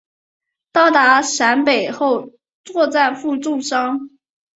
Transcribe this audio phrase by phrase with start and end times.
[0.71, 2.31] 到达陕北后
[2.63, 4.09] 作战负重伤。